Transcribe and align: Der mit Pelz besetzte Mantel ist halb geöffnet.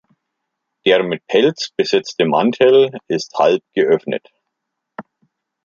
Der 0.83 1.03
mit 1.03 1.21
Pelz 1.27 1.73
besetzte 1.77 2.25
Mantel 2.25 2.89
ist 3.07 3.37
halb 3.37 3.61
geöffnet. 3.75 4.27